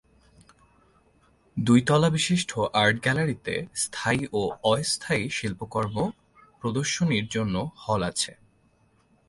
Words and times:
দুই 1.57 1.79
তলাবিশিষ্ট 1.81 2.51
আর্টগ্যালারিতে 2.73 3.53
স্থায়ী 3.75 4.23
ও 4.33 4.41
অস্থায়ীভাবে 4.63 5.35
শিল্পকর্ম 5.37 5.95
প্রদর্শনীর 6.59 7.25
জন্য 7.27 7.55
হল 7.77 8.01
আছে। 8.03 8.31